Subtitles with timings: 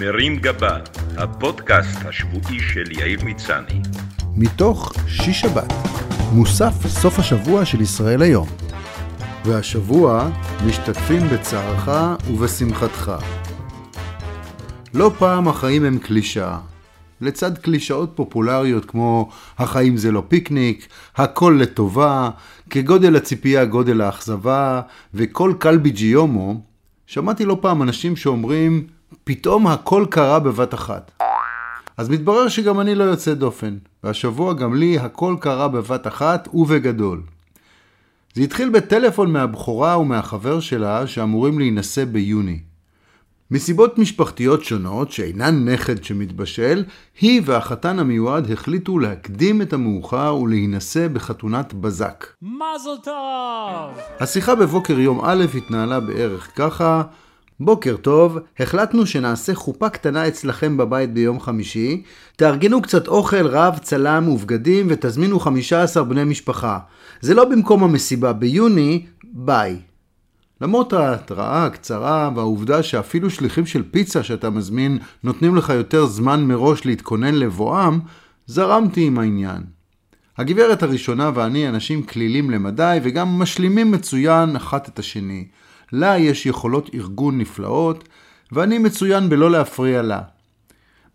[0.00, 0.78] מרים גבה,
[1.16, 3.80] הפודקאסט השבועי של יאיר מצני.
[4.36, 5.72] מתוך שיש שבת,
[6.32, 8.48] מוסף סוף השבוע של ישראל היום.
[9.44, 10.30] והשבוע
[10.66, 11.88] משתתפים בצערך
[12.30, 13.12] ובשמחתך.
[14.94, 16.58] לא פעם החיים הם קלישאה.
[17.20, 20.86] לצד קלישאות פופולריות כמו החיים זה לא פיקניק,
[21.16, 22.30] הכל לטובה,
[22.70, 24.80] כגודל הציפייה גודל האכזבה,
[25.14, 26.60] וכל קלבי ג'יומו,
[27.06, 28.95] שמעתי לא פעם אנשים שאומרים,
[29.28, 31.22] פתאום הכל קרה בבת אחת.
[31.96, 37.22] אז מתברר שגם אני לא יוצא דופן, והשבוע גם לי הכל קרה בבת אחת ובגדול.
[38.34, 42.58] זה התחיל בטלפון מהבכורה ומהחבר שלה שאמורים להינשא ביוני.
[43.50, 46.84] מסיבות משפחתיות שונות, שאינן נכד שמתבשל,
[47.20, 52.26] היא והחתן המיועד החליטו להקדים את המאוחר ולהינשא בחתונת בזק.
[52.42, 54.00] מזל טוב!
[54.20, 57.02] השיחה בבוקר יום א' התנהלה בערך ככה:
[57.60, 62.02] בוקר טוב, החלטנו שנעשה חופה קטנה אצלכם בבית ביום חמישי,
[62.36, 66.78] תארגנו קצת אוכל, רב, צלם ובגדים ותזמינו 15 בני משפחה.
[67.20, 69.76] זה לא במקום המסיבה ביוני, ביי.
[70.60, 76.86] למרות ההתראה הקצרה והעובדה שאפילו שליחים של פיצה שאתה מזמין נותנים לך יותר זמן מראש
[76.86, 78.00] להתכונן לבואם,
[78.46, 79.62] זרמתי עם העניין.
[80.38, 85.44] הגברת הראשונה ואני אנשים כלילים למדי וגם משלימים מצוין אחת את השני.
[85.92, 88.08] לה יש יכולות ארגון נפלאות,
[88.52, 90.20] ואני מצוין בלא להפריע לה.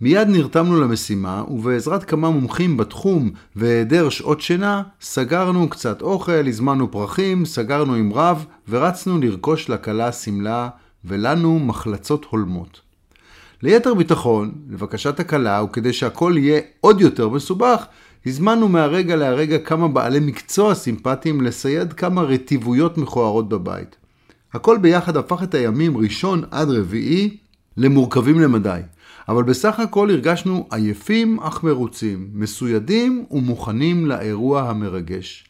[0.00, 7.44] מיד נרתמנו למשימה, ובעזרת כמה מומחים בתחום והיעדר שעות שינה, סגרנו קצת אוכל, הזמנו פרחים,
[7.44, 10.68] סגרנו עם רב, ורצנו לרכוש לכלה שמלה,
[11.04, 12.80] ולנו מחלצות הולמות.
[13.62, 17.84] ליתר ביטחון, לבקשת הכלה, וכדי שהכל יהיה עוד יותר מסובך,
[18.26, 23.96] הזמנו מהרגע להרגע כמה בעלי מקצוע סימפטיים לסייד כמה רטיבויות מכוערות בבית.
[24.54, 27.36] הכל ביחד הפך את הימים ראשון עד רביעי
[27.76, 28.80] למורכבים למדי.
[29.28, 35.44] אבל בסך הכל הרגשנו עייפים אך מרוצים, מסוידים ומוכנים לאירוע המרגש.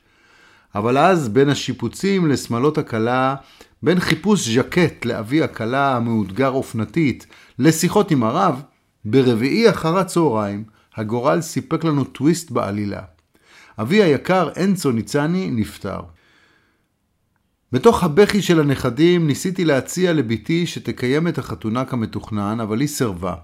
[0.75, 3.35] אבל אז בין השיפוצים לשמלות הכלה,
[3.83, 7.27] בין חיפוש ז'קט לאבי הכלה המאותגר אופנתית,
[7.59, 8.63] לשיחות עם הרב,
[9.05, 10.65] ברביעי אחר הצהריים
[10.97, 13.01] הגורל סיפק לנו טוויסט בעלילה.
[13.81, 16.01] אבי היקר אנצו ניצני נפטר.
[17.73, 23.35] בתוך הבכי של הנכדים ניסיתי להציע לביתי שתקיים את החתונה כמתוכנן, אבל היא סירבה.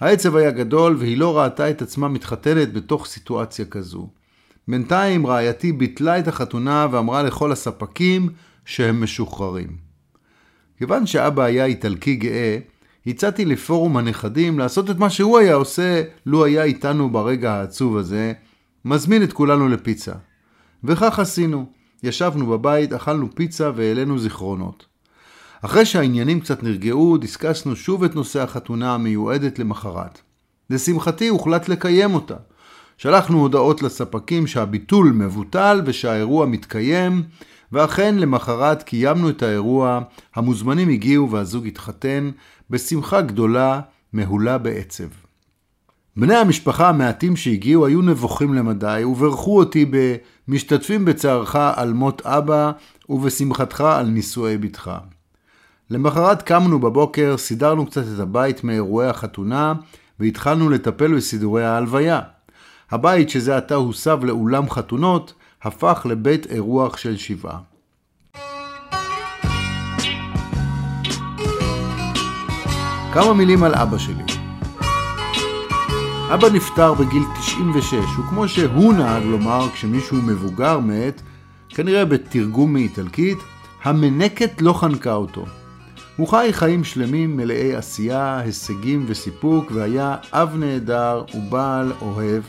[0.00, 4.08] העצב היה גדול והיא לא ראתה את עצמה מתחתנת בתוך סיטואציה כזו.
[4.68, 8.28] בינתיים רעייתי ביטלה את החתונה ואמרה לכל הספקים
[8.64, 9.76] שהם משוחררים.
[10.78, 12.58] כיוון שאבא היה איטלקי גאה,
[13.06, 18.32] הצעתי לפורום הנכדים לעשות את מה שהוא היה עושה לו היה איתנו ברגע העצוב הזה,
[18.84, 20.12] מזמין את כולנו לפיצה.
[20.84, 21.81] וכך עשינו.
[22.02, 24.86] ישבנו בבית, אכלנו פיצה והעלינו זיכרונות.
[25.62, 30.20] אחרי שהעניינים קצת נרגעו, דיסקסנו שוב את נושא החתונה המיועדת למחרת.
[30.70, 32.36] לשמחתי הוחלט לקיים אותה.
[32.98, 37.22] שלחנו הודעות לספקים שהביטול מבוטל ושהאירוע מתקיים,
[37.72, 40.00] ואכן למחרת קיימנו את האירוע,
[40.34, 42.30] המוזמנים הגיעו והזוג התחתן,
[42.70, 43.80] בשמחה גדולה,
[44.12, 45.04] מהולה בעצב.
[46.16, 49.84] בני המשפחה המעטים שהגיעו היו נבוכים למדי, וברכו אותי
[50.48, 52.72] ב"משתתפים בצערך על מות אבא,
[53.08, 54.90] ובשמחתך על נישואי בתך".
[55.90, 59.72] למחרת קמנו בבוקר, סידרנו קצת את הבית מאירועי החתונה,
[60.20, 62.20] והתחלנו לטפל בסידורי ההלוויה.
[62.90, 67.58] הבית שזה עתה הוסב לאולם חתונות, הפך לבית אירוח של שבעה.
[73.12, 74.31] כמה מילים על אבא שלי.
[76.34, 81.22] אבא נפטר בגיל 96, וכמו שהוא נהג לומר כשמישהו מבוגר מת,
[81.68, 83.38] כנראה בתרגום מאיטלקית,
[83.82, 85.44] המנקת לא חנקה אותו.
[86.16, 92.42] הוא חי חיים שלמים מלאי עשייה, הישגים וסיפוק, והיה אב נהדר ובעל אוהב.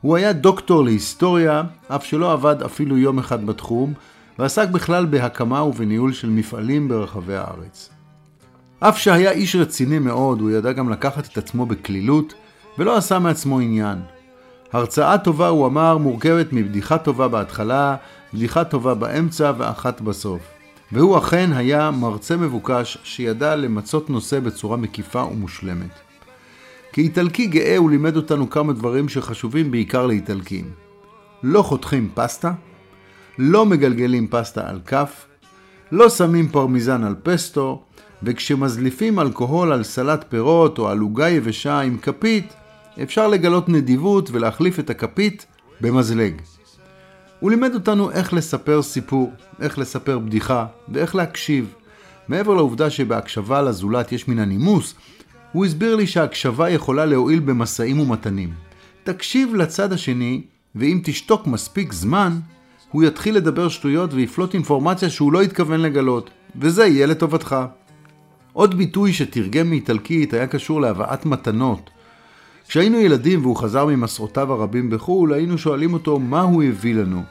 [0.00, 3.92] הוא היה דוקטור להיסטוריה, אף שלא עבד אפילו יום אחד בתחום,
[4.38, 7.90] ועסק בכלל בהקמה ובניהול של מפעלים ברחבי הארץ.
[8.80, 12.34] אף שהיה איש רציני מאוד, הוא ידע גם לקחת את עצמו בקלילות,
[12.78, 13.98] ולא עשה מעצמו עניין.
[14.72, 17.96] הרצאה טובה, הוא אמר, מורכבת מבדיחה טובה בהתחלה,
[18.34, 20.40] בדיחה טובה באמצע ואחת בסוף.
[20.92, 25.90] והוא אכן היה מרצה מבוקש שידע למצות נושא בצורה מקיפה ומושלמת.
[26.92, 30.70] כאיטלקי גאה הוא לימד אותנו כמה דברים שחשובים בעיקר לאיטלקים.
[31.42, 32.52] לא חותכים פסטה,
[33.38, 35.26] לא מגלגלים פסטה על כף,
[35.92, 37.82] לא שמים פרמיזן על פסטו,
[38.22, 42.54] וכשמזליפים אלכוהול על סלט פירות או על עוגה יבשה עם כפית,
[43.02, 45.46] אפשר לגלות נדיבות ולהחליף את הכפית
[45.80, 46.34] במזלג.
[47.40, 51.74] הוא לימד אותנו איך לספר סיפור, איך לספר בדיחה ואיך להקשיב.
[52.28, 54.94] מעבר לעובדה שבהקשבה לזולת יש מן הנימוס,
[55.52, 58.52] הוא הסביר לי שהקשבה יכולה להועיל במשאים ומתנים.
[59.04, 60.42] תקשיב לצד השני,
[60.74, 62.38] ואם תשתוק מספיק זמן,
[62.90, 67.56] הוא יתחיל לדבר שטויות ויפלוט אינפורמציה שהוא לא התכוון לגלות, וזה יהיה לטובתך.
[68.52, 71.90] עוד ביטוי שתרגם מאיטלקית היה קשור להבאת מתנות.
[72.68, 77.22] כשהיינו ילדים והוא חזר ממסעותיו הרבים בחו"ל, היינו שואלים אותו מה הוא הביא לנו.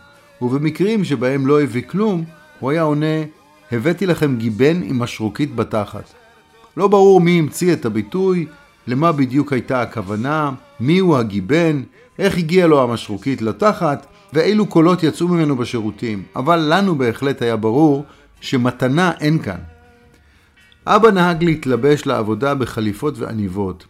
[0.42, 2.24] ובמקרים שבהם לא הביא כלום,
[2.60, 3.24] הוא היה עונה,
[3.72, 6.14] הבאתי לכם גיבן עם משרוקית בתחת.
[6.78, 8.46] לא ברור מי המציא את הביטוי,
[8.88, 11.82] למה בדיוק הייתה הכוונה, מי הוא הגיבן,
[12.20, 16.24] איך הגיע לו המשרוקית לתחת, ואילו קולות יצאו ממנו בשירותים.
[16.36, 18.06] אבל לנו בהחלט היה ברור
[18.42, 19.60] שמתנה אין כאן.
[20.88, 23.86] אבא נהג להתלבש לעבודה בחליפות ועניבות.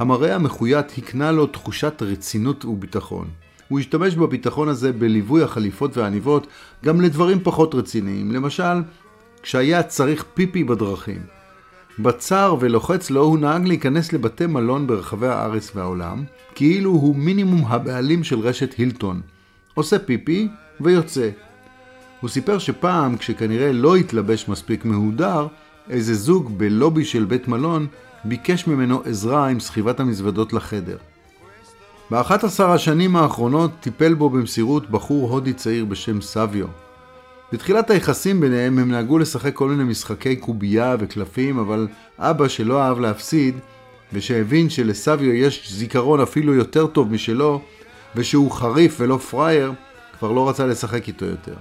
[0.00, 3.28] המראה המחויט הקנה לו תחושת רצינות וביטחון.
[3.68, 6.46] הוא השתמש בביטחון הזה בליווי החליפות והעניבות
[6.84, 8.82] גם לדברים פחות רציניים, למשל,
[9.42, 11.18] כשהיה צריך פיפי בדרכים.
[11.98, 16.24] בצר ולוחץ לו הוא נהג להיכנס לבתי מלון ברחבי הארץ והעולם,
[16.54, 19.20] כאילו הוא מינימום הבעלים של רשת הילטון.
[19.74, 20.48] עושה פיפי
[20.80, 21.30] ויוצא.
[22.20, 25.46] הוא סיפר שפעם, כשכנראה לא התלבש מספיק מהודר,
[25.90, 27.86] איזה זוג בלובי של בית מלון
[28.24, 30.96] ביקש ממנו עזרה עם סחיבת המזוודות לחדר.
[32.10, 36.66] באחת עשר השנים האחרונות טיפל בו במסירות בחור הודי צעיר בשם סביו.
[37.52, 41.88] בתחילת היחסים ביניהם הם נהגו לשחק כל מיני משחקי קובייה וקלפים, אבל
[42.18, 43.58] אבא שלא אהב להפסיד,
[44.12, 47.60] ושהבין שלסביו יש זיכרון אפילו יותר טוב משלו,
[48.16, 49.72] ושהוא חריף ולא פראייר,
[50.18, 51.54] כבר לא רצה לשחק איתו יותר.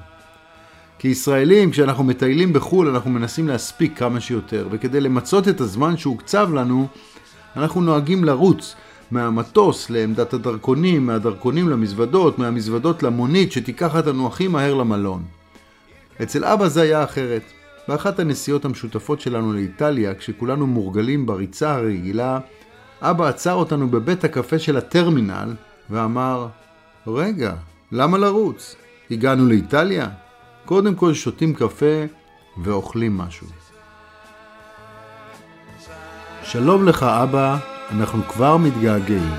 [1.00, 6.88] כישראלים, כשאנחנו מטיילים בחו"ל, אנחנו מנסים להספיק כמה שיותר, וכדי למצות את הזמן שהוקצב לנו,
[7.56, 8.76] אנחנו נוהגים לרוץ
[9.12, 15.24] מהמטוס לעמדת הדרכונים, מהדרכונים למזוודות, מהמזוודות למונית שתיקח אותנו הכי מהר למלון.
[16.22, 17.44] אצל אבא זה היה אחרת.
[17.88, 22.40] באחת הנסיעות המשותפות שלנו לאיטליה, כשכולנו מורגלים בריצה הרגילה,
[23.02, 25.54] אבא עצר אותנו בבית הקפה של הטרמינל
[25.90, 26.48] ואמר,
[27.08, 27.54] רגע,
[27.92, 28.76] למה לרוץ?
[29.12, 30.08] הגענו לאיטליה?
[30.70, 32.06] קודם כל שותים קפה
[32.64, 33.48] ואוכלים משהו.
[36.44, 37.58] שלום לך אבא,
[37.92, 39.34] אנחנו כבר מתגעגעים.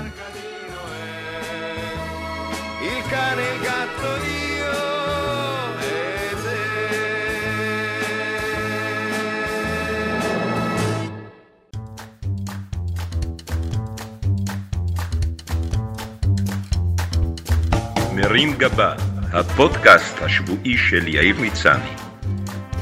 [18.15, 21.89] מרים גבה, הפודקאסט השבועי של יאיר מצני.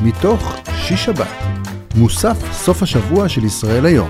[0.01, 1.27] מתוך שיש שבת,
[1.95, 4.09] מוסף סוף השבוע של ישראל היום.